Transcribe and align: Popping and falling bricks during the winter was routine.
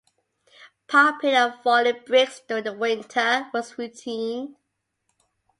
Popping 0.87 1.33
and 1.35 1.53
falling 1.61 2.01
bricks 2.07 2.39
during 2.47 2.63
the 2.63 2.73
winter 2.73 3.51
was 3.53 3.77
routine. 3.77 4.55